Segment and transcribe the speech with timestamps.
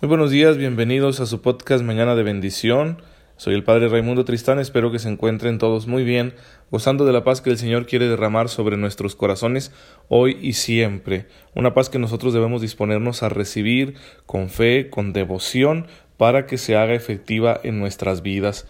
[0.00, 3.02] Muy buenos días, bienvenidos a su podcast Mañana de Bendición.
[3.36, 6.34] Soy el Padre Raimundo Tristán, espero que se encuentren todos muy bien,
[6.70, 9.72] gozando de la paz que el Señor quiere derramar sobre nuestros corazones
[10.06, 11.26] hoy y siempre.
[11.56, 16.76] Una paz que nosotros debemos disponernos a recibir con fe, con devoción, para que se
[16.76, 18.68] haga efectiva en nuestras vidas.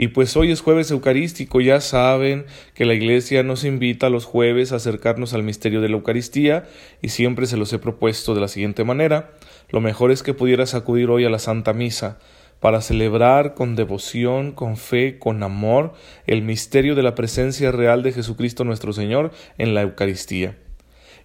[0.00, 4.70] Y pues hoy es jueves eucarístico, ya saben que la Iglesia nos invita los jueves
[4.70, 6.68] a acercarnos al misterio de la Eucaristía
[7.02, 9.32] y siempre se los he propuesto de la siguiente manera.
[9.70, 12.20] Lo mejor es que pudieras acudir hoy a la Santa Misa
[12.60, 15.94] para celebrar con devoción, con fe, con amor
[16.28, 20.56] el misterio de la presencia real de Jesucristo nuestro Señor en la Eucaristía.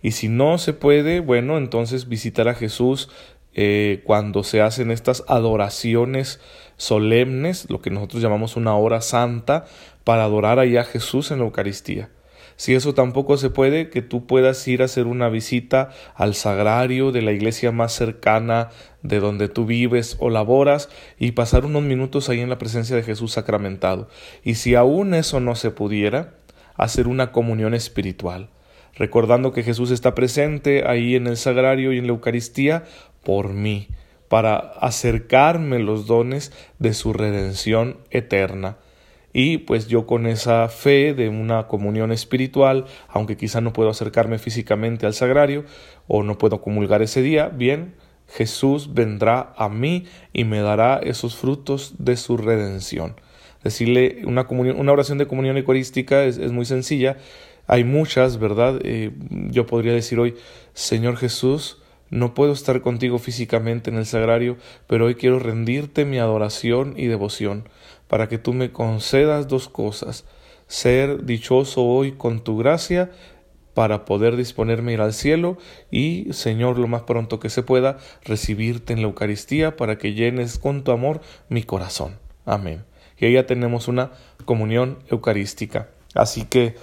[0.02, 3.10] Y si no se puede, bueno, entonces visitar a Jesús
[3.56, 6.40] eh, cuando se hacen estas adoraciones
[6.84, 9.66] solemnes, lo que nosotros llamamos una hora santa,
[10.04, 12.10] para adorar allá a Jesús en la Eucaristía.
[12.56, 17.12] Si eso tampoco se puede, que tú puedas ir a hacer una visita al sagrario
[17.12, 18.70] de la iglesia más cercana
[19.02, 23.04] de donde tú vives o laboras y pasar unos minutos ahí en la presencia de
[23.04, 24.08] Jesús sacramentado.
[24.44, 26.36] Y si aún eso no se pudiera,
[26.76, 28.50] hacer una comunión espiritual,
[28.96, 32.84] recordando que Jesús está presente ahí en el sagrario y en la Eucaristía
[33.24, 33.88] por mí,
[34.34, 38.78] para acercarme los dones de su redención eterna
[39.32, 44.40] y pues yo con esa fe de una comunión espiritual, aunque quizá no puedo acercarme
[44.40, 45.66] físicamente al sagrario
[46.08, 47.94] o no puedo comulgar ese día, bien,
[48.28, 53.14] Jesús vendrá a mí y me dará esos frutos de su redención.
[53.64, 57.18] Decirle una, comunión, una oración de comunión eucarística es, es muy sencilla.
[57.68, 58.80] Hay muchas, ¿verdad?
[58.84, 59.12] Eh,
[59.52, 60.34] yo podría decir hoy,
[60.74, 61.83] Señor Jesús,
[62.14, 67.08] no puedo estar contigo físicamente en el sagrario, pero hoy quiero rendirte mi adoración y
[67.08, 67.68] devoción,
[68.08, 70.24] para que tú me concedas dos cosas,
[70.68, 73.10] ser dichoso hoy con tu gracia,
[73.74, 75.58] para poder disponerme a ir al cielo
[75.90, 80.60] y, Señor, lo más pronto que se pueda, recibirte en la Eucaristía para que llenes
[80.60, 82.20] con tu amor mi corazón.
[82.46, 82.84] Amén.
[83.18, 84.12] Y ahí ya tenemos una
[84.46, 85.90] comunión eucarística.
[86.14, 86.76] Así que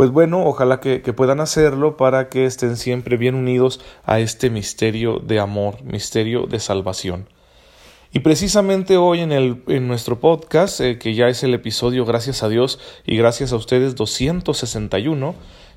[0.00, 5.18] pues bueno, ojalá que, puedan hacerlo para que estén siempre bien unidos a este misterio
[5.18, 7.28] de amor, misterio de salvación.
[8.10, 12.42] Y precisamente hoy en, el, en nuestro podcast, eh, que ya es el episodio, gracias
[12.42, 15.34] a Dios y gracias a ustedes, 261,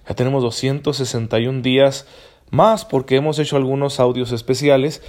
[0.07, 2.07] ya tenemos 261 días
[2.49, 5.01] más porque hemos hecho algunos audios especiales.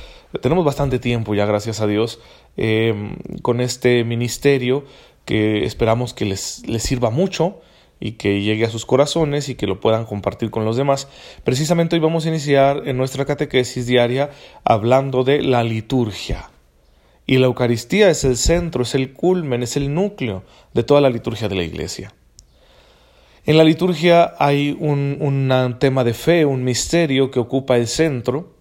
[0.43, 2.19] Tenemos bastante tiempo ya, gracias a Dios,
[2.57, 4.85] eh, con este ministerio
[5.25, 7.61] que esperamos que les, les sirva mucho
[8.01, 11.09] y que llegue a sus corazones y que lo puedan compartir con los demás.
[11.45, 14.31] Precisamente hoy vamos a iniciar en nuestra catequesis diaria
[14.65, 16.51] hablando de la liturgia.
[17.27, 20.45] Y la Eucaristía es el centro, es el culmen, es el núcleo
[20.75, 22.13] de toda la liturgia de la Iglesia.
[23.47, 28.55] En la liturgia hay un, tema de fe, un misterio que ocupa el centro,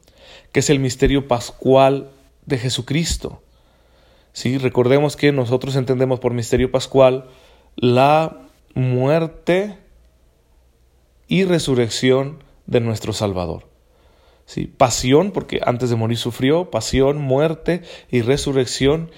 [0.51, 2.09] que es el misterio pascual
[2.45, 3.41] de Jesucristo.
[4.33, 4.57] ¿Sí?
[4.57, 7.25] Recordemos que nosotros entendemos por misterio pascual
[7.75, 9.77] la muerte
[11.27, 13.67] y resurrección de nuestro Salvador.
[14.45, 14.67] ¿Sí?
[14.67, 17.81] Pasión, porque antes de morir sufrió, pasión, muerte
[18.11, 19.09] y resurrección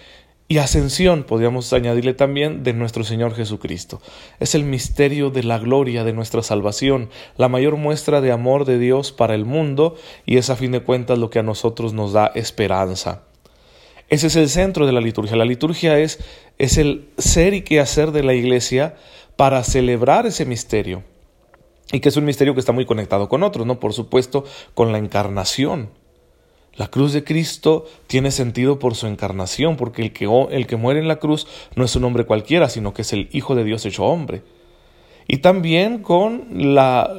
[0.48, 4.00] y ascensión, podríamos añadirle también, de nuestro Señor Jesucristo.
[4.40, 8.78] Es el misterio de la gloria de nuestra salvación, la mayor muestra de amor de
[8.78, 9.96] Dios para el mundo
[10.26, 13.24] y es a fin de cuentas lo que a nosotros nos da esperanza.
[14.08, 15.36] Ese es el centro de la liturgia.
[15.36, 16.20] La liturgia es,
[16.60, 18.96] es el ser y qué hacer de la iglesia
[19.36, 21.04] para celebrar ese misterio.
[21.92, 23.80] Y que es un misterio que está muy conectado con otros, ¿no?
[23.80, 25.90] Por supuesto, con la encarnación.
[26.76, 31.00] La cruz de Cristo tiene sentido por su encarnación, porque el que, el que muere
[31.00, 33.86] en la cruz no es un hombre cualquiera, sino que es el Hijo de Dios
[33.86, 34.44] hecho hombre.
[35.28, 37.10] Y también con la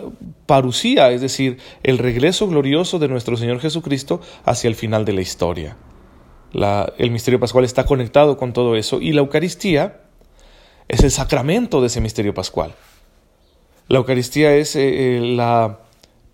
[0.46, 5.22] parucía, es decir, el regreso glorioso de nuestro Señor Jesucristo hacia el final de la
[5.22, 5.76] historia.
[6.98, 10.05] el misterio pascual está conectado con todo eso y la Eucaristía
[10.88, 12.74] es el sacramento de ese misterio pascual.
[13.88, 15.80] La Eucaristía es eh, eh, la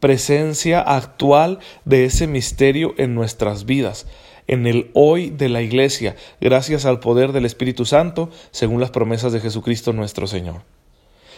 [0.01, 4.07] presencia actual de ese misterio en nuestras vidas,
[4.49, 9.33] en el hoy de la Iglesia, gracias al poder del Espíritu Santo, según las promesas
[9.33, 10.63] de Jesucristo nuestro Señor.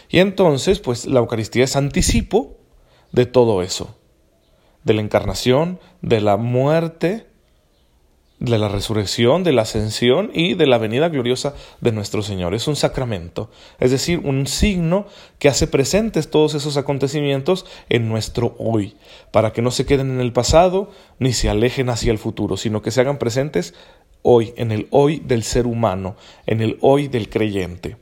[0.09, 2.57] Y entonces, pues la Eucaristía es anticipo
[3.11, 3.95] de todo eso,
[4.83, 7.27] de la encarnación, de la muerte,
[8.39, 12.53] de la resurrección, de la ascensión y de la venida gloriosa de nuestro Señor.
[12.53, 13.49] Es un sacramento,
[13.79, 15.07] es decir, un signo
[15.39, 18.95] que hace presentes todos esos acontecimientos en nuestro hoy,
[19.31, 22.81] para que no se queden en el pasado ni se alejen hacia el futuro, sino
[22.81, 23.73] que se hagan presentes
[24.21, 27.97] hoy, en el hoy del ser humano, en el hoy del creyente.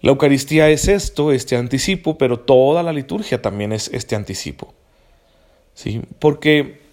[0.00, 4.74] La Eucaristía es esto, este anticipo, pero toda la liturgia también es este anticipo.
[5.74, 6.00] ¿Sí?
[6.18, 6.85] Porque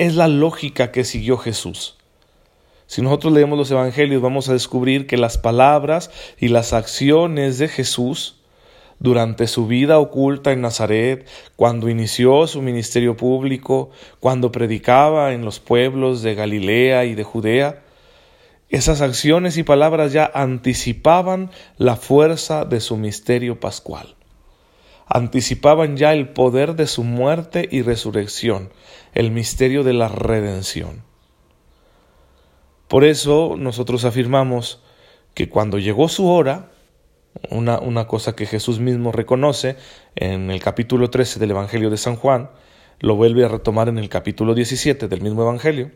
[0.00, 1.98] es la lógica que siguió Jesús.
[2.86, 7.68] Si nosotros leemos los Evangelios vamos a descubrir que las palabras y las acciones de
[7.68, 8.36] Jesús
[8.98, 15.60] durante su vida oculta en Nazaret, cuando inició su ministerio público, cuando predicaba en los
[15.60, 17.82] pueblos de Galilea y de Judea,
[18.70, 24.16] esas acciones y palabras ya anticipaban la fuerza de su misterio pascual.
[25.12, 28.70] Anticipaban ya el poder de su muerte y resurrección,
[29.12, 31.02] el misterio de la redención.
[32.86, 34.84] Por eso nosotros afirmamos
[35.34, 36.70] que cuando llegó su hora,
[37.50, 39.76] una, una, cosa que Jesús mismo reconoce
[40.14, 42.50] en el capítulo 13 del Evangelio de San Juan,
[43.00, 45.90] lo vuelve a retomar en el capítulo 17 del mismo Evangelio.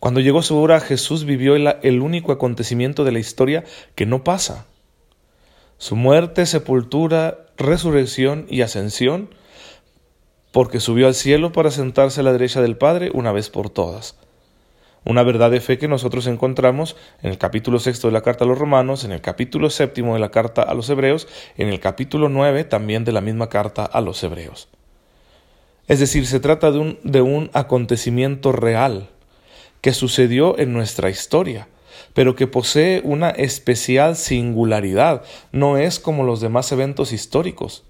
[0.00, 3.64] Cuando llegó su hora, Jesús vivió el, el único acontecimiento de la historia
[3.94, 4.66] que no pasa.
[5.78, 9.30] Su muerte, sepultura, resurrección y ascensión,
[10.52, 14.16] porque subió al cielo para sentarse a la derecha del Padre una vez por todas
[15.06, 18.48] una verdad de fe que nosotros encontramos en el capítulo sexto de la carta a
[18.48, 22.28] los romanos, en el capítulo séptimo de la carta a los hebreos, en el capítulo
[22.28, 24.68] nueve también de la misma carta a los hebreos.
[25.86, 29.08] Es decir, se trata de un, de un acontecimiento real
[29.80, 31.68] que sucedió en nuestra historia,
[32.14, 35.22] pero que posee una especial singularidad,
[35.52, 37.84] no es como los demás eventos históricos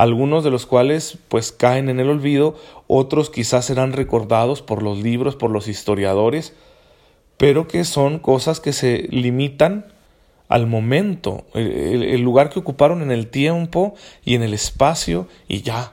[0.00, 2.56] algunos de los cuales pues caen en el olvido,
[2.86, 6.54] otros quizás serán recordados por los libros, por los historiadores,
[7.36, 9.92] pero que son cosas que se limitan
[10.48, 13.94] al momento, el, lugar que ocuparon en el tiempo
[14.24, 15.92] y en el espacio y ya.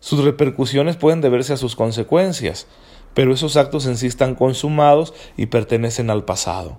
[0.00, 2.66] Sus repercusiones pueden deberse a sus consecuencias,
[3.14, 6.78] pero esos actos en sí están consumados y pertenecen al pasado.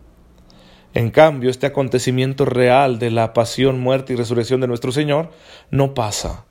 [0.93, 5.31] En cambio, este acontecimiento real de la pasión, muerte y resurrección de nuestro Señor
[5.71, 6.45] no pasa.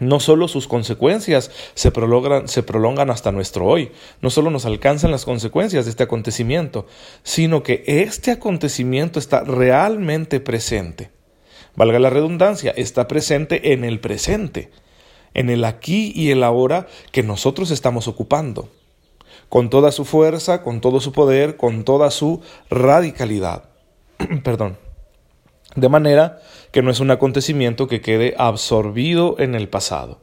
[0.00, 5.84] No solo sus consecuencias se prolongan, hasta nuestro hoy, no solo nos alcanzan las consecuencias
[5.84, 6.86] de este acontecimiento,
[7.22, 11.10] sino que este acontecimiento está realmente presente.
[11.76, 14.70] Valga la redundancia, está presente en el presente,
[15.34, 18.68] en el aquí y el ahora que nosotros estamos ocupando
[19.50, 22.40] con toda su fuerza, con todo su poder, con toda su
[22.70, 23.64] radicalidad.
[24.44, 24.78] Perdón.
[25.76, 26.40] De manera
[26.72, 30.20] que no es un acontecimiento que quede absorbido en el pasado.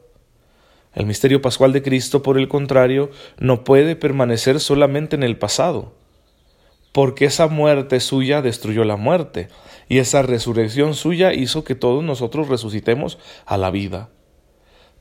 [0.94, 5.92] El misterio pascual de Cristo, por el contrario, no puede permanecer solamente en el pasado,
[6.92, 9.48] porque esa muerte suya destruyó la muerte,
[9.88, 14.08] y esa resurrección suya hizo que todos nosotros resucitemos a la vida.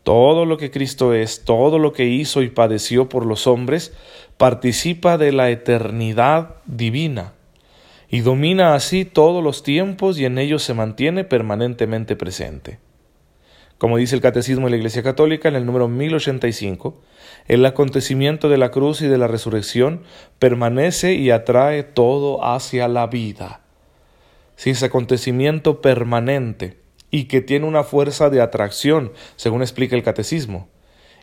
[0.08, 3.92] Todo lo que Cristo es, todo lo que hizo y padeció por los hombres,
[4.38, 7.34] participa de la eternidad divina
[8.08, 12.80] y domina así todos los tiempos y en ellos se mantiene permanentemente presente.
[13.78, 17.02] Como dice el Catecismo de la Iglesia Católica en el número 1085,
[17.50, 20.04] el acontecimiento de la cruz y de la resurrección
[20.40, 23.60] permanece y atrae todo hacia la vida.
[24.56, 30.68] Si ese acontecimiento permanente y que tiene una fuerza de atracción, según explica el catecismo,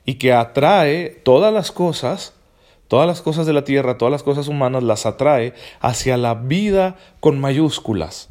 [0.04, 2.34] y que atrae todas las cosas,
[2.88, 6.96] todas las cosas de la tierra, todas las cosas humanas, las atrae hacia la vida
[7.20, 8.30] con mayúsculas.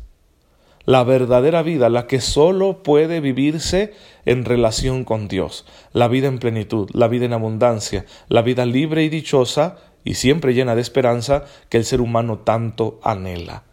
[0.86, 3.94] La verdadera vida, la que sólo puede vivirse
[4.26, 9.04] en relación con Dios, la vida en plenitud, la vida en abundancia, la vida libre
[9.04, 13.64] y dichosa y siempre llena de esperanza que el ser humano tanto anhela.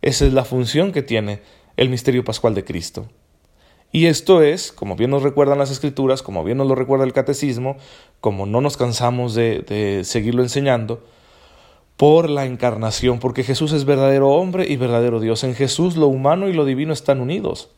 [0.00, 1.40] Esa es la función que tiene
[1.76, 3.08] el misterio pascual de Cristo.
[3.94, 7.12] Y esto es, como bien nos recuerdan las escrituras, como bien nos lo recuerda el
[7.12, 7.76] catecismo,
[8.20, 11.04] como no nos cansamos de, seguirlo enseñando,
[11.96, 15.44] por la encarnación, porque Jesús es verdadero hombre y verdadero Dios.
[15.44, 17.70] En Jesús lo humano y lo divino están unidos.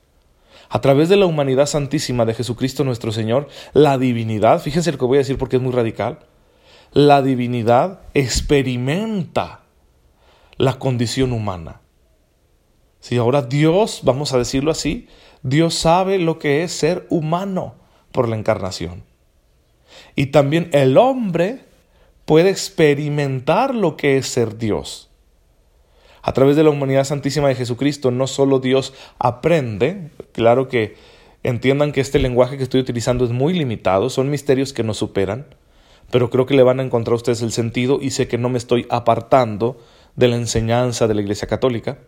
[0.70, 5.04] A través de la humanidad santísima de Jesucristo nuestro Señor, la divinidad, fíjense lo que
[5.04, 6.20] voy a decir porque es muy radical,
[6.92, 9.60] la divinidad experimenta
[10.56, 11.82] la condición humana.
[13.06, 15.06] Si ahora Dios, vamos a decirlo así,
[15.44, 17.76] Dios sabe lo que es ser humano
[18.10, 19.04] por la encarnación.
[20.16, 21.60] Y también el hombre
[22.24, 25.08] puede experimentar lo que es ser Dios.
[26.20, 30.96] A través de la humanidad santísima de Jesucristo, no solo Dios aprende, claro que
[31.44, 35.46] entiendan que este lenguaje que estoy utilizando es muy limitado, son misterios que nos superan,
[36.10, 38.58] pero creo que le van a encontrar ustedes el sentido y sé que no me
[38.58, 39.78] estoy apartando
[40.16, 41.98] de la enseñanza de la Iglesia Católica.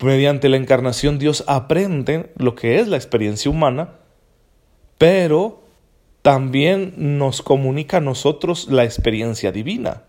[0.00, 3.94] Mediante la encarnación Dios aprende lo que es la experiencia humana,
[4.98, 5.62] pero
[6.20, 10.02] también nos comunica a nosotros la experiencia divina.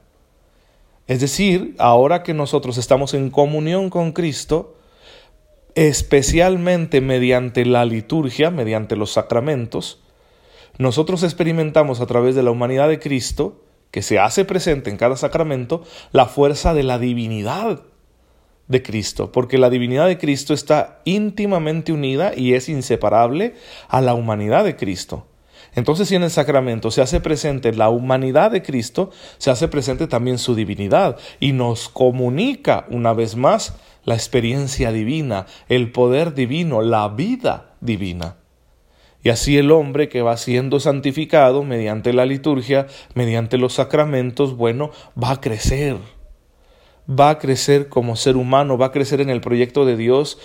[1.08, 4.76] Es decir, ahora que nosotros estamos en comunión con Cristo,
[5.76, 10.02] especialmente mediante la liturgia, mediante los sacramentos,
[10.78, 15.16] nosotros experimentamos a través de la humanidad de Cristo, que se hace presente en cada
[15.16, 17.84] sacramento, la fuerza de la divinidad
[18.68, 23.56] de Cristo, porque la divinidad de Cristo está íntimamente unida y es inseparable
[23.88, 25.26] a la humanidad de Cristo.
[25.76, 30.08] Entonces, si en el sacramento se hace presente la humanidad de Cristo, se hace presente
[30.08, 36.82] también su divinidad y nos comunica una vez más la experiencia divina, el poder divino,
[36.82, 38.38] la vida divina.
[39.24, 44.92] Y así el hombre que va siendo santificado mediante la liturgia, mediante los sacramentos, bueno,
[45.22, 45.98] va a crecer.
[47.10, 50.38] Va a crecer como ser humano, va a crecer en el proyecto de Dios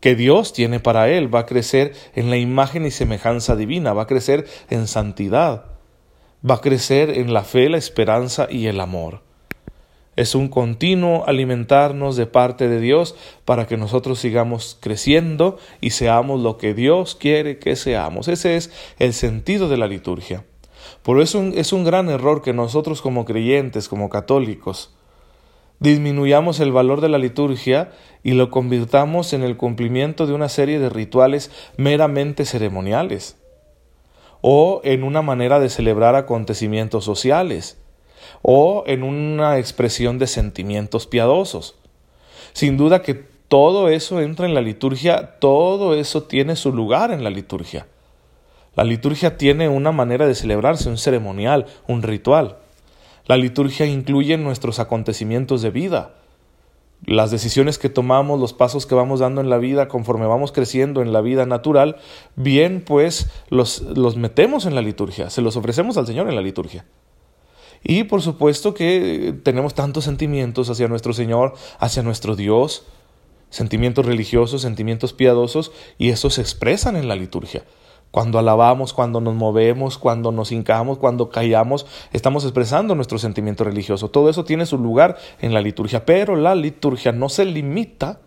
[0.00, 4.02] que Dios tiene para él, va a crecer en la imagen y semejanza divina, va
[4.02, 5.64] a crecer en santidad,
[6.48, 9.22] va a crecer en la fe, la esperanza y el amor.
[10.16, 13.14] Es un continuo alimentarnos de parte de Dios
[13.44, 18.28] para que nosotros sigamos creciendo y seamos lo que Dios quiere que seamos.
[18.28, 20.46] Ese es el sentido de la liturgia.
[21.02, 24.95] Por eso es un gran error que nosotros como creyentes, como católicos,
[25.78, 27.92] disminuyamos el valor de la liturgia
[28.22, 33.36] y lo convirtamos en el cumplimiento de una serie de rituales meramente ceremoniales
[34.40, 37.78] o en una manera de celebrar acontecimientos sociales
[38.42, 41.76] o en una expresión de sentimientos piadosos.
[42.52, 47.22] Sin duda que todo eso entra en la liturgia, todo eso tiene su lugar en
[47.22, 47.86] la liturgia.
[48.74, 52.58] La liturgia tiene una manera de celebrarse, un ceremonial, un ritual.
[53.26, 56.14] La liturgia incluye nuestros acontecimientos de vida,
[57.04, 61.02] las decisiones que tomamos, los pasos que vamos dando en la vida conforme vamos creciendo
[61.02, 61.96] en la vida natural,
[62.36, 66.42] bien pues los, los metemos en la liturgia, se los ofrecemos al Señor en la
[66.42, 66.84] liturgia.
[67.82, 72.86] Y por supuesto que tenemos tantos sentimientos hacia nuestro Señor, hacia nuestro Dios,
[73.50, 77.64] sentimientos religiosos, sentimientos piadosos, y esos se expresan en la liturgia.
[78.16, 84.08] Cuando alabamos, cuando nos movemos, cuando nos hincamos, cuando callamos, estamos expresando nuestro sentimiento religioso.
[84.08, 88.20] Todo eso tiene su lugar en la liturgia, pero la liturgia no se limita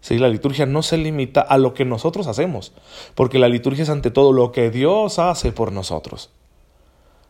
[0.00, 2.72] Sí, la liturgia no se limita a lo que nosotros hacemos,
[3.14, 6.30] porque la liturgia es ante todo lo que Dios hace por nosotros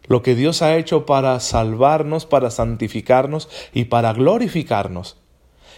[0.07, 5.19] lo que Dios ha hecho para salvarnos, para santificarnos y para glorificarnos.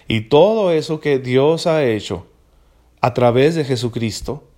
[0.07, 2.29] Y todo eso que Dios ha hecho
[3.01, 4.50] a través de Jesucristo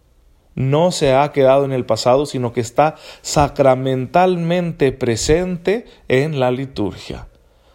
[0.55, 7.29] no se ha quedado en el pasado, sino que está sacramentalmente presente en la liturgia.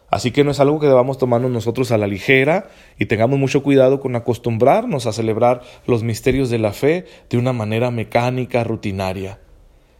[0.09, 3.61] Así que no es algo que debamos tomarnos nosotros a la ligera y tengamos mucho
[3.61, 9.39] cuidado con acostumbrarnos a celebrar los misterios de la fe de una manera mecánica, rutinaria.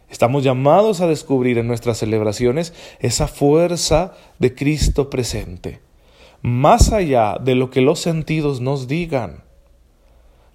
[0.08, 5.80] Estamos llamados a descubrir en nuestras celebraciones esa fuerza de Cristo presente,
[6.40, 9.44] más allá de lo que los sentidos nos digan.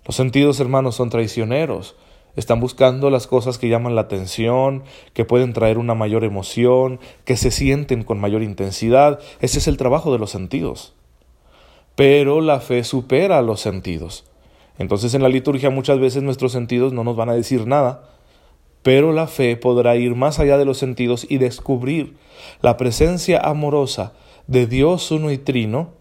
[0.05, 1.95] Los sentidos, hermanos, son traicioneros.
[2.35, 7.37] Están buscando las cosas que llaman la atención, que pueden traer una mayor emoción, que
[7.37, 9.19] se sienten con mayor intensidad.
[9.39, 10.93] Ese es el trabajo de los sentidos.
[11.95, 14.25] Pero la fe supera a los sentidos.
[14.79, 18.09] Entonces en la liturgia muchas veces nuestros sentidos no nos van a decir nada,
[18.81, 22.15] pero la fe podrá ir más allá de los sentidos y descubrir
[22.61, 24.13] la presencia amorosa
[24.47, 25.91] de Dios uno y trino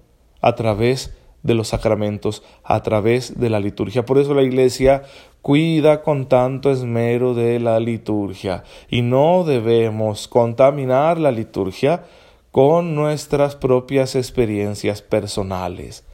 [0.40, 4.04] a través de los sacramentos, a través de la liturgia.
[4.04, 5.02] Por eso la Iglesia
[5.42, 8.64] cuida con tanto esmero de la liturgia.
[8.88, 12.04] Y no debemos contaminar la liturgia
[12.52, 16.04] con nuestras propias experiencias personales,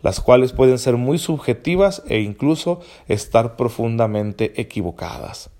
[0.00, 5.50] las cuales pueden ser muy subjetivas e incluso estar profundamente equivocadas.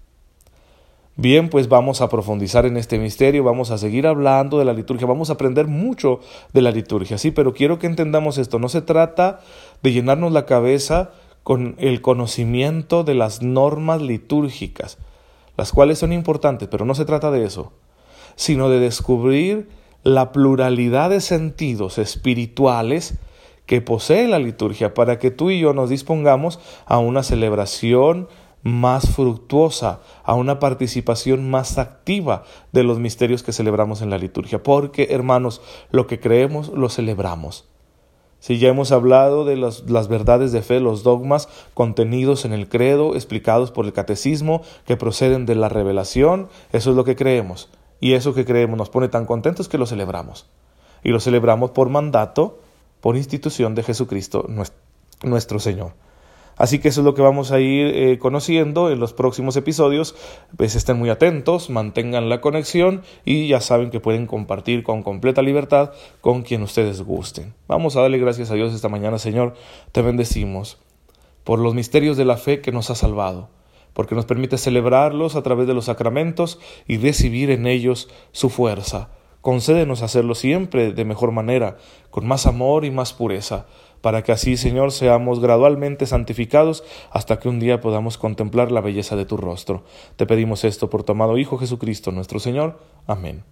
[1.20, 5.04] Bien, pues vamos a profundizar en este misterio, vamos a seguir hablando de la liturgia,
[5.04, 6.20] vamos a aprender mucho
[6.52, 9.40] de la liturgia, sí, pero quiero que entendamos esto, no se trata
[9.82, 11.10] de llenarnos la cabeza
[11.48, 14.98] con el conocimiento de las normas litúrgicas,
[15.56, 17.72] las cuales son importantes, pero no se trata de eso,
[18.36, 19.70] sino de descubrir
[20.02, 23.14] la pluralidad de sentidos espirituales
[23.64, 28.28] que posee la liturgia para que tú y yo nos dispongamos a una celebración
[28.62, 34.62] más fructuosa, a una participación más activa de los misterios que celebramos en la liturgia.
[34.62, 35.62] Porque, hermanos,
[35.92, 37.70] lo que creemos lo celebramos.
[38.40, 43.14] Si ya hemos hablado de las verdades de fe, los dogmas contenidos en el credo,
[43.14, 47.68] explicados por el catecismo, que proceden de la revelación, eso es lo que creemos.
[48.00, 50.46] Y eso que creemos nos pone tan contentos que lo celebramos.
[51.02, 52.60] Y lo celebramos por mandato,
[53.00, 54.46] por institución de Jesucristo
[55.22, 55.92] nuestro Señor.
[56.58, 60.14] Así que eso es lo que vamos a ir eh, conociendo en los próximos episodios.
[60.56, 65.40] Pues estén muy atentos, mantengan la conexión y ya saben que pueden compartir con completa
[65.40, 67.54] libertad con quien ustedes gusten.
[67.68, 69.54] Vamos a darle gracias a Dios esta mañana, Señor.
[69.92, 70.78] Te bendecimos
[71.44, 73.48] por los misterios de la fe que nos ha salvado
[73.98, 79.08] porque nos permite celebrarlos a través de los sacramentos y recibir en ellos su fuerza.
[79.40, 81.78] Concédenos hacerlo siempre de mejor manera,
[82.10, 83.66] con más amor y más pureza,
[84.00, 89.16] para que así, Señor, seamos gradualmente santificados hasta que un día podamos contemplar la belleza
[89.16, 89.84] de tu rostro.
[90.16, 92.78] Te pedimos esto por tu amado Hijo Jesucristo nuestro Señor.
[93.06, 93.42] Amén.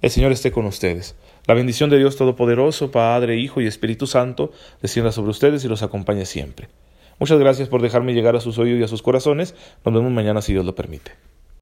[0.00, 1.14] El Señor esté con ustedes.
[1.46, 5.82] La bendición de Dios Todopoderoso, Padre, Hijo y Espíritu Santo, descienda sobre ustedes y los
[5.82, 6.68] acompañe siempre.
[7.18, 9.54] Muchas gracias por dejarme llegar a sus oídos y a sus corazones.
[9.84, 11.12] Nos vemos mañana si Dios lo permite.